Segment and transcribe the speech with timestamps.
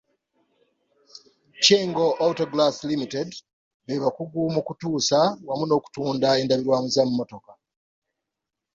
[1.63, 3.29] Kyengo auto glass limited
[3.85, 7.51] be bakugu mu kutuusa wamu n'okutunda endabirwamu z'emmotoka.